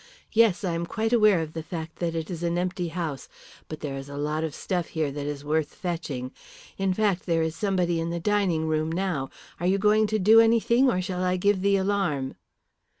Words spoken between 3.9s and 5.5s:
is a lot of stuff here that is